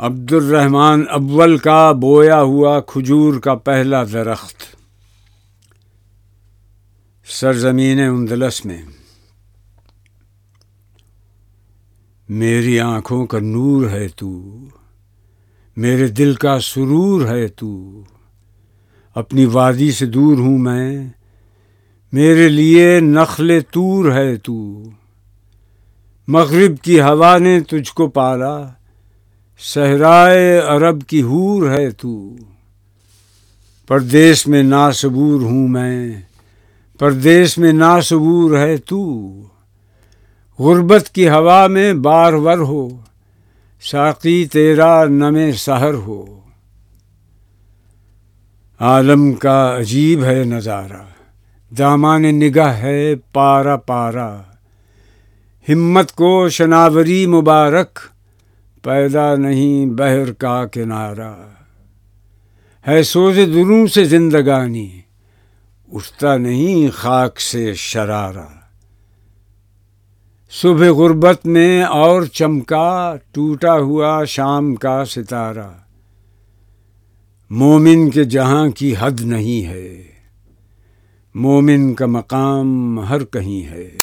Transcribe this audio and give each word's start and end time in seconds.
عبد 0.00 0.32
الرحمن 0.32 1.02
اول 1.10 1.58
کا 1.58 1.92
بویا 1.92 2.42
ہوا 2.42 2.80
کھجور 2.80 3.40
کا 3.40 3.54
پہلا 3.54 4.04
درخت۔ 4.04 4.56
سرزمین 7.26 8.00
اندلس 8.00 8.64
میں۔ 8.66 8.82
میری 12.28 12.80
آنکھوں 12.80 13.26
کا 13.26 13.38
نور 13.38 13.90
ہے 13.90 14.08
تو۔ 14.08 14.58
میرے 15.76 16.08
دل 16.08 16.34
کا 16.34 16.60
سرور 16.60 17.28
ہے 17.28 17.48
تو۔ 17.48 18.02
اپنی 19.14 19.44
وادی 19.44 19.90
سے 19.90 20.06
دور 20.06 20.38
ہوں 20.38 20.58
میں۔ 20.58 21.08
میرے 22.12 22.48
لیے 22.48 23.00
نخل 23.00 23.60
تور 23.70 24.12
ہے 24.12 24.36
تو۔ 24.36 24.82
مغرب 26.28 26.84
کی 26.84 27.00
ہوا 27.00 27.38
نے 27.38 27.60
تجھ 27.60 27.94
کو 27.94 28.08
پالا۔ 28.08 28.77
صحرائے 29.60 30.58
عرب 30.58 31.02
کی 31.02 31.22
حور 31.22 31.70
ہے 31.70 31.90
تو۔ 31.90 32.36
پردیس 33.86 34.46
میں 34.46 34.62
ناصبور 34.62 35.40
ہوں 35.40 35.68
میں۔ 35.68 36.14
پردیس 36.98 37.58
میں 37.58 37.72
ناصبور 37.72 38.58
ہے 38.58 38.76
تو۔ 38.76 39.30
غربت 40.58 41.10
کی 41.10 41.28
ہوا 41.28 41.66
میں 41.66 41.92
بار 41.92 42.32
ور 42.32 42.58
ہو۔ 42.58 42.88
ساقی 43.82 44.46
تیرا 44.52 45.04
نم 45.04 45.52
سحر 45.52 45.94
ہو۔ 45.94 46.40
عالم 48.80 49.32
کا 49.32 49.76
عجیب 49.78 50.24
ہے 50.24 50.42
نظارہ۔ 50.44 51.02
دامان 51.78 52.22
نگاہ 52.22 52.76
ہے 52.76 53.14
پارا 53.32 53.76
پارا۔ 53.76 54.40
ہمت 55.68 56.12
کو 56.12 56.48
شناوری 56.48 57.26
مبارک۔ 57.26 57.98
پیدا 58.88 59.36
نہیں 59.36 59.86
بہر 59.86 60.32
کا 60.32 60.66
کنارہ۔ 60.66 61.34
ہے 62.88 63.02
سوز 63.02 63.36
دروں 63.36 63.86
سے 63.86 64.04
زندگانی، 64.04 65.00
اٹھتا 65.92 66.36
نہیں 66.36 66.88
خاک 66.92 67.40
سے 67.40 67.74
شرارہ۔ 67.74 68.46
صبح 70.50 70.90
غربت 70.90 71.46
میں 71.46 71.82
اور 71.82 72.22
چمکا، 72.22 73.16
ٹوٹا 73.32 73.74
ہوا 73.78 74.24
شام 74.24 74.74
کا 74.74 75.04
ستارہ۔ 75.04 75.70
مومن 77.50 78.10
کے 78.10 78.24
جہاں 78.24 78.68
کی 78.68 78.94
حد 78.98 79.20
نہیں 79.20 79.66
ہے، 79.66 80.02
مومن 81.34 81.94
کا 81.94 82.06
مقام 82.06 83.00
ہر 83.00 83.24
کہیں 83.24 83.70
ہے۔ 83.70 83.90